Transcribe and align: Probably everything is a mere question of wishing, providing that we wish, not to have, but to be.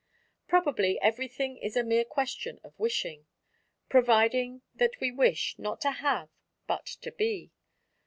Probably 0.47 0.99
everything 0.99 1.57
is 1.57 1.77
a 1.77 1.83
mere 1.83 2.03
question 2.05 2.59
of 2.63 2.73
wishing, 2.79 3.27
providing 3.87 4.63
that 4.73 4.99
we 4.99 5.11
wish, 5.11 5.53
not 5.59 5.79
to 5.81 5.91
have, 5.91 6.29
but 6.65 6.87
to 7.03 7.11
be. 7.11 7.51